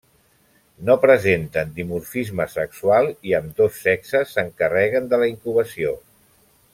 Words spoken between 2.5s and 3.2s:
sexual